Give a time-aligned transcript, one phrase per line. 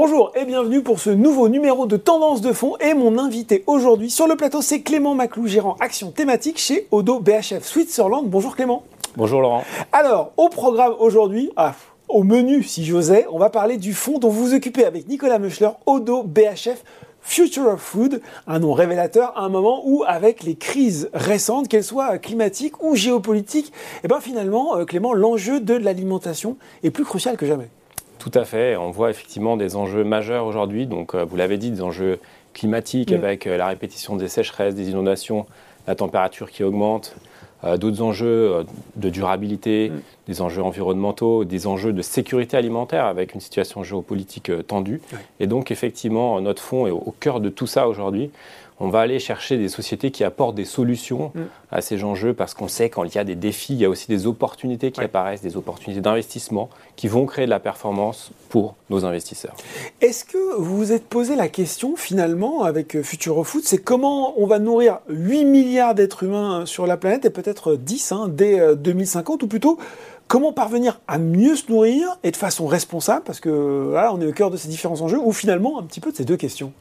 [0.00, 4.10] Bonjour et bienvenue pour ce nouveau numéro de Tendance de fond et mon invité aujourd'hui
[4.10, 8.28] sur le plateau c'est Clément Maclou, gérant action thématique chez Odo BHF Switzerland.
[8.28, 8.84] Bonjour Clément.
[9.16, 9.64] Bonjour Laurent.
[9.90, 11.74] Alors, au programme aujourd'hui, ah,
[12.06, 15.40] au menu si j'osais, on va parler du fonds dont vous vous occupez avec Nicolas
[15.40, 16.84] Meuchler, Odo BHF
[17.20, 21.82] Future of Food, un nom révélateur à un moment où, avec les crises récentes, qu'elles
[21.82, 23.72] soient climatiques ou géopolitiques,
[24.04, 27.68] eh ben finalement, euh, Clément, l'enjeu de l'alimentation est plus crucial que jamais.
[28.18, 28.76] Tout à fait.
[28.76, 30.86] On voit effectivement des enjeux majeurs aujourd'hui.
[30.86, 32.18] Donc, euh, vous l'avez dit, des enjeux
[32.52, 35.46] climatiques avec euh, la répétition des sécheresses, des inondations,
[35.86, 37.16] la température qui augmente,
[37.78, 40.00] d'autres enjeux de durabilité, mm.
[40.28, 45.00] des enjeux environnementaux, des enjeux de sécurité alimentaire avec une situation géopolitique tendue.
[45.40, 48.30] Et donc, effectivement, notre fonds est au cœur de tout ça aujourd'hui
[48.80, 51.40] on va aller chercher des sociétés qui apportent des solutions mm.
[51.72, 53.88] à ces enjeux parce qu'on sait quand il y a des défis, il y a
[53.88, 58.74] aussi des opportunités qui apparaissent, des opportunités d'investissement qui vont créer de la performance pour
[58.90, 59.54] nos investisseurs.
[60.00, 64.40] Est-ce que vous vous êtes posé la question finalement avec euh, Futuro Food, c'est comment
[64.40, 68.76] on va nourrir 8 milliards d'êtres humains sur la planète et peut-être 10 hein, dès
[68.76, 69.78] 2050 euh, ou plutôt
[70.28, 74.26] comment parvenir à mieux se nourrir et de façon responsable parce que là on est
[74.26, 76.72] au cœur de ces différents enjeux ou finalement un petit peu de ces deux questions?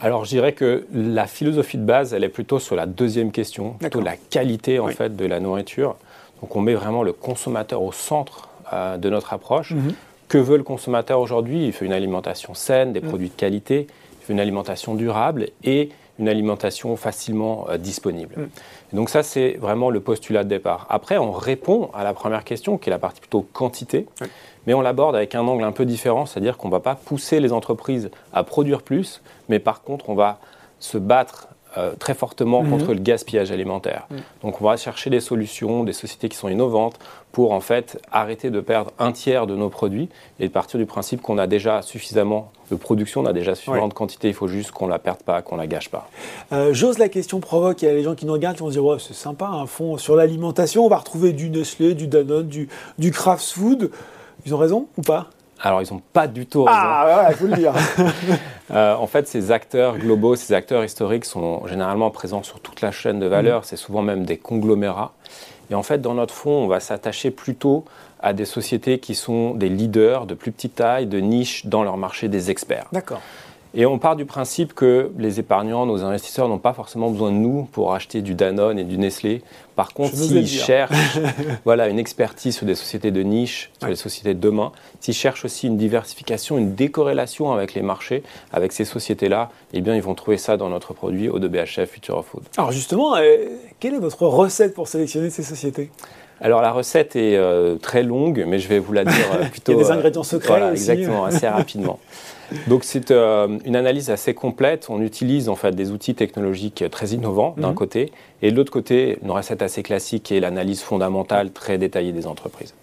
[0.00, 3.72] Alors je dirais que la philosophie de base, elle est plutôt sur la deuxième question,
[3.74, 5.96] plutôt la qualité en fait de la nourriture.
[6.40, 9.72] Donc on met vraiment le consommateur au centre euh, de notre approche.
[9.72, 9.94] Mhm.
[10.28, 11.66] Que veut le consommateur aujourd'hui?
[11.66, 13.08] Il fait une alimentation saine, des mhm.
[13.08, 13.86] produits de qualité,
[14.20, 15.88] il fait une alimentation durable et
[16.20, 18.34] une alimentation facilement euh, disponible.
[18.36, 18.48] Mhm.
[18.92, 20.86] donc ça, c'est vraiment le postulat de départ.
[20.90, 24.06] Après, on répond à la première question, qui est la partie plutôt quantité
[24.68, 27.40] mais on l'aborde avec un angle un peu différent, c'est-à-dire qu'on ne va pas pousser
[27.40, 30.40] les entreprises à produire plus, mais par contre, on va
[30.78, 32.70] se battre euh, très fortement mhm.
[32.72, 34.06] contre le gaspillage alimentaire.
[34.10, 34.18] Mhm.
[34.42, 36.98] Donc on va chercher des solutions, des sociétés qui sont innovantes
[37.32, 41.22] pour en fait arrêter de perdre un tiers de nos produits et partir du principe
[41.22, 44.72] qu'on a déjà suffisamment de production, on a déjà suffisamment de quantité, il faut juste
[44.72, 46.10] qu'on la perde pas, qu'on la gâche pas.
[46.52, 48.68] Euh, j'ose la question provoque, il y a les gens qui nous regardent qui vont
[48.68, 52.06] se dire ouais, c'est sympa un fond sur l'alimentation, on va retrouver du Nestlé, du
[52.06, 52.68] Danone, du,
[52.98, 53.90] du Kraft Food.
[54.46, 55.28] Ils ont raison ou pas?
[55.60, 56.78] Alors, ils n'ont pas du tout raison.
[56.80, 57.74] Ah, il faut le dire.
[58.70, 62.90] Euh, en fait, ces acteurs globaux, ces acteurs historiques sont généralement présents sur toute la
[62.90, 63.62] chaîne de valeur.
[63.62, 63.64] Mm.
[63.64, 65.12] C'est souvent même des conglomérats.
[65.70, 67.86] Et en fait, dans notre fonds, on va s'attacher plutôt
[68.20, 71.96] à des sociétés qui sont des leaders de plus petite taille, de niche dans leur
[71.96, 72.88] marché des experts.
[72.92, 73.22] D'accord.
[73.78, 77.36] Et on part du principe que les épargnants, nos investisseurs n'ont pas forcément besoin de
[77.36, 79.40] nous pour acheter du Danone et du Nestlé.
[79.76, 81.20] Par contre, s'ils cherchent
[81.64, 85.44] voilà, une expertise sur des sociétés de niche, sur les sociétés de demain, s'ils cherchent
[85.44, 90.16] aussi une diversification, une décorrélation avec les marchés, avec ces sociétés-là, eh bien, ils vont
[90.16, 92.42] trouver ça dans notre produit O2BHF Future of Food.
[92.56, 93.36] Alors justement, euh,
[93.78, 95.92] quelle est votre recette pour sélectionner ces sociétés?
[96.40, 99.72] Alors la recette est euh, très longue, mais je vais vous la dire euh, plutôt.
[99.72, 100.48] Il y a des ingrédients secrets.
[100.48, 101.98] Voilà, exactement, assez rapidement.
[102.66, 104.86] Donc c'est euh, une analyse assez complète.
[104.88, 107.74] On utilise en fait des outils technologiques très innovants d'un mhm.
[107.74, 108.12] côté,
[108.42, 112.26] et de l'autre côté une recette assez classique qui est l'analyse fondamentale très détaillée des
[112.26, 112.74] entreprises.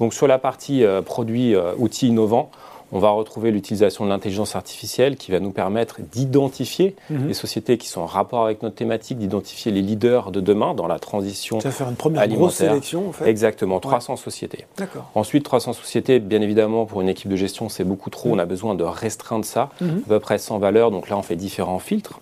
[0.00, 2.50] Donc sur la partie euh, produits, euh, outils innovants,
[2.94, 7.26] on va retrouver l'utilisation de l'intelligence artificielle qui va nous permettre d'identifier mhm.
[7.26, 10.86] les sociétés qui sont en rapport avec notre thématique, d'identifier les leaders de demain dans
[10.86, 13.28] la transition Ça va faire une première grosse sélection en fait.
[13.28, 14.66] Exactement, 300 sociétés.
[14.78, 15.10] D'accord.
[15.16, 18.28] Ensuite, 300 sociétés, bien évidemment, pour une équipe de gestion, c'est beaucoup trop.
[18.28, 18.34] Mhm.
[18.36, 20.02] On a besoin de restreindre ça, mhm.
[20.06, 20.92] à peu près 100 valeurs.
[20.92, 22.20] Donc là, on fait différents filtres.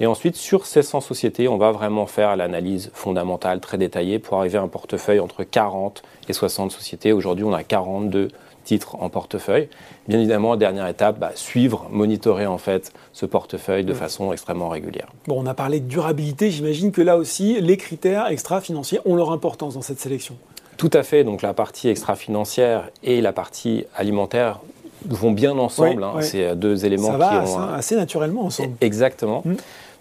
[0.00, 4.38] Et ensuite, sur ces 100 sociétés, on va vraiment faire l'analyse fondamentale très détaillée pour
[4.38, 7.12] arriver à un portefeuille entre 40 et 60 sociétés.
[7.12, 8.28] Aujourd'hui, on a 42
[8.70, 9.68] titres en portefeuille.
[10.06, 15.08] Bien évidemment, dernière étape, bah, suivre, monitorer en fait ce portefeuille de façon extrêmement régulière.
[15.26, 16.52] Bon, on a parlé de durabilité.
[16.52, 20.36] J'imagine que là aussi, les critères extra-financiers ont leur importance dans cette sélection.
[20.76, 21.24] Tout à fait.
[21.24, 24.60] Donc la partie extra-financière et la partie alimentaire
[25.04, 26.04] vont bien ensemble.
[26.04, 26.20] Hein.
[26.20, 28.74] C'est deux éléments Ça va qui ont assez naturellement ensemble.
[28.80, 29.42] Exactement.
[29.44, 29.54] Mmh.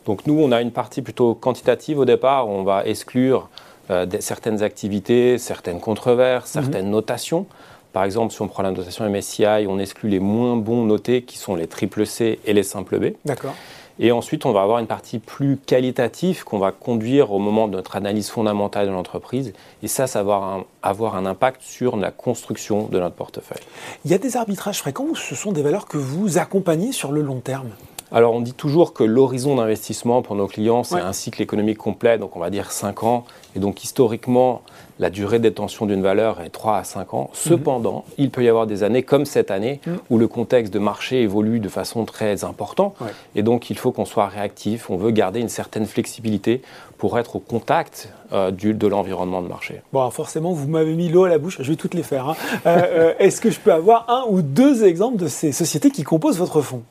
[0.06, 2.48] Donc nous, on a une partie plutôt quantitative au départ.
[2.48, 3.50] On va exclure
[3.90, 6.62] euh, certaines activités, certaines controverses, mmh.
[6.62, 7.48] certaines notations.
[7.94, 11.38] Par exemple, si on prend la notation MSCI, on exclut les moins bons notés qui
[11.38, 13.16] sont les triple C et les simple B.
[13.26, 13.56] D'accord.
[14.02, 17.74] Et ensuite, on va avoir une partie plus qualitative qu'on va conduire au moment de
[17.74, 19.52] notre analyse fondamentale de l'entreprise.
[19.84, 23.62] Et ça, ça va avoir un, impact sur la construction de notre portefeuille.
[24.06, 27.12] Il y a des arbitrages fréquents ou ce sont des valeurs que vous accompagnez sur
[27.12, 27.72] le long terme?
[28.12, 32.18] Alors on dit toujours que l'horizon d'investissement pour nos clients, c'est un cycle économique complet,
[32.18, 33.26] donc on va dire 5 ans.
[33.56, 34.62] Et donc historiquement,
[35.00, 37.30] la durée de détention d'une valeur est 3 à 5 ans.
[37.30, 37.30] Mhm.
[37.34, 40.00] Cependant, il peut y avoir des années comme cette année mhm.
[40.10, 42.96] où le contexte de marché évolue de façon très importante.
[43.36, 46.62] Et donc il faut qu'on soit réactif, on veut garder une certaine flexibilité
[46.98, 49.82] pour être au contact euh, du, de l'environnement de marché.
[49.94, 52.28] Bon, forcément, vous m'avez mis l'eau à la bouche, je vais toutes les faire.
[52.28, 52.36] Hein.
[52.66, 56.04] Euh, euh, est-ce que je peux avoir un ou deux exemples de ces sociétés qui
[56.04, 56.84] composent votre fonds?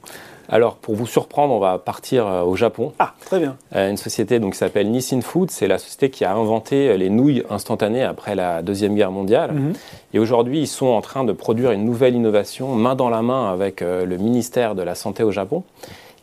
[0.50, 2.92] Alors, pour vous surprendre, on va partir euh, au Japon.
[2.98, 3.56] Ah, très bien.
[3.76, 5.50] Euh, une société donc, qui s'appelle Nissin Food.
[5.50, 9.52] C'est la société qui a inventé euh, les nouilles instantanées après la Deuxième Guerre mondiale.
[9.52, 9.72] Mhm.
[10.14, 13.52] Et aujourd'hui, ils sont en train de produire une nouvelle innovation, main dans la main
[13.52, 15.64] avec le ministère de la Santé au Japon,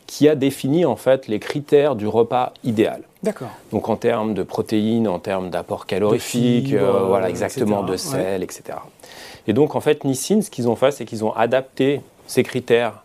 [0.08, 3.02] qui a défini en fait les critères du repas idéal.
[3.22, 3.50] D'accord.
[3.70, 8.78] Donc en termes de protéines, en termes d'apport calorifique, voilà, exactement, de sel, etc.
[9.46, 13.04] Et donc en fait, Nissin, ce qu'ils ont fait, c'est qu'ils ont adapté ces critères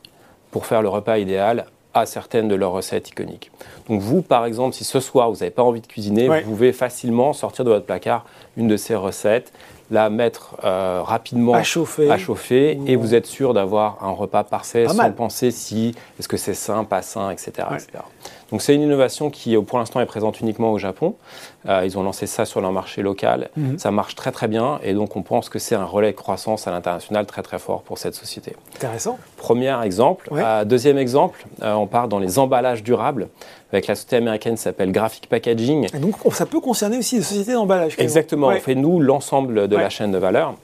[0.51, 3.51] pour faire le repas idéal à certaines de leurs recettes iconiques.
[3.89, 6.71] Donc vous, par exemple, si ce soir vous n'avez pas envie de cuisiner, vous pouvez
[6.71, 8.25] facilement sortir de votre placard
[8.57, 9.51] une de ces recettes,
[9.89, 14.43] la mettre euh, rapidement à chauffer, à chauffer et vous êtes sûr d'avoir un repas
[14.45, 17.67] parfait sans penser si est-ce que c'est sain, pas sain, etc.
[18.51, 21.15] Donc c'est une innovation qui pour l'instant est présente uniquement au Japon.
[21.67, 23.49] Euh, ils ont lancé ça sur leur marché local.
[23.55, 23.79] Mhm.
[23.79, 26.67] Ça marche très très bien et donc on pense que c'est un relais de croissance
[26.67, 28.55] à l'international très très fort pour cette société.
[28.75, 29.17] Intéressant.
[29.37, 30.29] Premier exemple.
[30.33, 33.29] Euh, deuxième exemple, on part dans les emballages durables
[33.71, 35.87] avec la société américaine qui s'appelle Graphic Packaging.
[35.93, 37.95] Et donc ça peut concerner aussi les sociétés d'emballage.
[37.97, 38.47] Exactement.
[38.47, 40.55] On fait nous l'ensemble de la chaîne de valeur.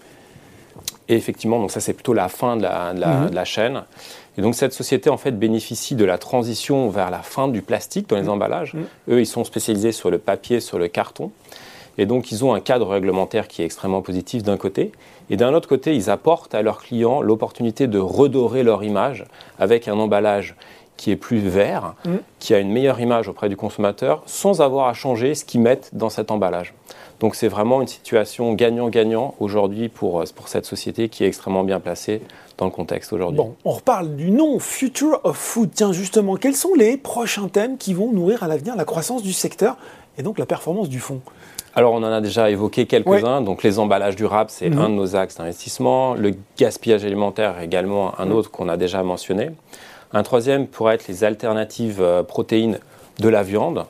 [1.09, 3.45] Et effectivement, donc ça c'est plutôt la fin de la, de la, mhm.
[3.45, 3.83] chaîne.
[4.37, 8.09] Et donc cette société en fait bénéficie de la transition vers la fin du plastique
[8.09, 8.29] dans les mhm.
[8.29, 8.73] emballages.
[8.73, 8.85] Mhm.
[9.09, 11.31] Eux, ils sont spécialisés sur le papier, sur le carton.
[11.97, 14.91] Et donc ils ont un cadre réglementaire qui est extrêmement positif d'un côté.
[15.29, 19.25] Et d'un autre côté, ils apportent à leurs clients l'opportunité de redorer leur image
[19.59, 20.55] avec un emballage
[20.97, 22.15] qui est plus vert, mm.
[22.39, 25.91] qui a une meilleure image auprès du consommateur, sans avoir à changer ce qu'ils mettent
[25.93, 26.73] dans cet emballage.
[27.19, 31.63] Donc c'est vraiment une situation gagnant-gagnant aujourd'hui pour, euh, pour cette société qui est extrêmement
[31.63, 32.21] bien placée
[32.57, 33.37] dans le contexte aujourd'hui.
[33.37, 35.71] Bon, on reparle du nom Future of Food.
[35.73, 39.33] Tiens, justement, quels sont les prochains thèmes qui vont nourrir à l'avenir la croissance du
[39.33, 39.77] secteur
[40.17, 41.21] et donc la performance du fonds
[41.75, 43.41] alors, on en a déjà évoqué quelques-uns.
[43.41, 44.79] Donc, les emballages durables, c'est mm-hmm.
[44.79, 46.15] un de nos axes d'investissement.
[46.15, 48.31] Le gaspillage alimentaire, également un mm.
[48.31, 49.51] autre qu'on a déjà mentionné.
[50.13, 52.79] Un troisième pourrait être les alternatives euh, protéines
[53.19, 53.85] de la viande.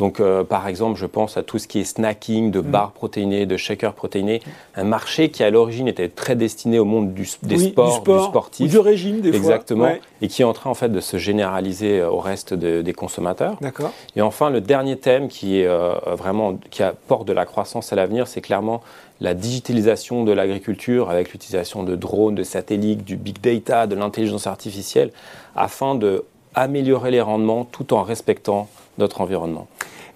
[0.00, 2.70] Donc, euh, par exemple, je pense à tout ce qui est snacking, de mm.
[2.70, 4.40] barres protéinées, de shakers protéinés.
[4.74, 8.70] Un marché qui, à l'origine, était très destiné au monde du, des sports, du, sportif.
[8.70, 9.38] du régime, des fois.
[9.38, 9.92] Exactement.
[10.22, 13.58] Et qui est en train, en fait, de se généraliser euh, au reste des consommateurs.
[13.60, 13.92] D'accord.
[14.16, 15.68] Et enfin, le dernier thème qui est
[16.16, 18.80] vraiment, qui apporte de la croissance à l'avenir, c'est clairement
[19.20, 24.46] la digitalisation de l'agriculture avec l'utilisation de drones, de satellites, du big data, de l'intelligence
[24.46, 25.10] artificielle,
[25.54, 26.24] afin de
[26.54, 28.66] améliorer les rendements tout en respectant
[29.00, 29.66] notre environnement.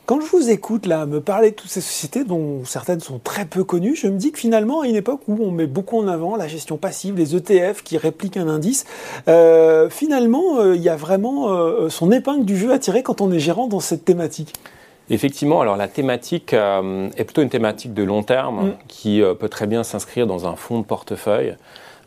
[0.07, 3.47] Quand je vous écoute là me parler de toutes ces sociétés dont certaines sont très
[3.47, 6.09] peu connues, je me dis que finalement à une époque où on met beaucoup en
[6.09, 8.85] avant la gestion passive, les ETF qui répliquent un indice,
[9.29, 13.23] euh, finalement euh, il y a vraiment euh, son épingle du jeu à tirer quand
[13.23, 14.53] on est gérant dans cette thématique.
[15.09, 18.75] Effectivement, alors la thématique est plutôt une thématique de long terme mm.
[18.89, 21.57] qui peut très bien s'inscrire dans un fonds de portefeuille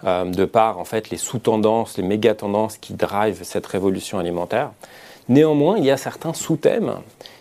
[0.04, 4.72] de par en fait les sous-tendances, les méga-tendances qui drivent cette révolution alimentaire.
[5.30, 6.94] Néanmoins, il y a certains sous-thèmes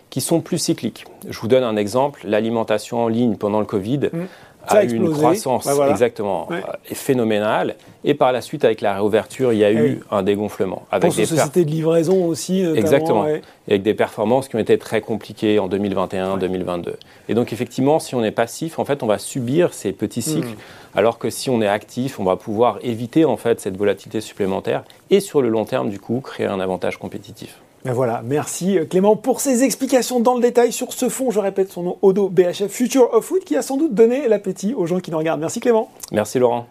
[0.09, 1.05] qui sont plus cycliques.
[1.29, 4.09] Je vous donne un exemple, l'alimentation en ligne pendant le Covid.
[4.11, 4.27] Mm
[4.75, 7.75] a, eu une croissance exactement euh, phénoménale.
[8.03, 10.83] Et par la suite, avec la réouverture, il y a eu un dégonflement.
[10.91, 12.63] Avec des sociétés de livraison aussi.
[12.63, 13.25] Exactement.
[13.67, 16.95] avec des performances qui ont été très compliquées en 2021, 2022.
[17.29, 20.33] Et donc, effectivement, si on est passif, en fait, on va subir ces petits hmm.
[20.33, 20.55] cycles.
[20.95, 24.83] Alors que si on est actif, on va pouvoir éviter en fait cette volatilité supplémentaire
[25.09, 27.59] et sur le long terme, du coup, créer un avantage compétitif.
[27.85, 31.31] Ben voilà, merci euh, Clément pour ces explications dans le détail sur ce fond.
[31.31, 34.73] Je répète son nom, Odo BHF Future of Food, qui a sans doute donné l'appétit
[34.73, 35.39] aux gens qui nous regardent.
[35.39, 35.89] Merci Clément.
[36.11, 36.67] Merci Laurent.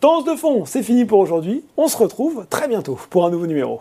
[0.00, 1.64] Danse de fond, c'est fini pour aujourd'hui.
[1.76, 3.80] On se retrouve très bientôt pour un nouveau numéro.